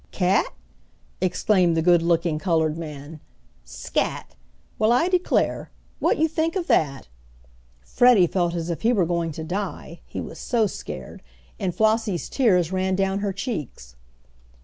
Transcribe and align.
"Cat?" 0.11 0.47
exclaimed 1.21 1.77
the 1.77 1.81
good 1.83 2.01
looking 2.01 2.39
colored 2.39 2.75
man. 2.75 3.19
"Scat! 3.63 4.33
Well, 4.79 4.91
I 4.91 5.07
declare! 5.09 5.69
What 5.99 6.17
you 6.17 6.27
think 6.27 6.55
of 6.55 6.65
that?" 6.65 7.07
Freddie 7.81 8.25
felt 8.25 8.55
as 8.55 8.71
if 8.71 8.81
he 8.81 8.93
were 8.93 9.05
going 9.05 9.31
to 9.33 9.43
die, 9.43 10.01
he 10.07 10.19
was 10.19 10.39
so 10.39 10.65
scared, 10.65 11.21
and 11.59 11.75
Flossie's 11.75 12.29
tears 12.29 12.71
ran 12.71 12.95
down 12.95 13.19
her 13.19 13.31
cheeks. 13.31 13.95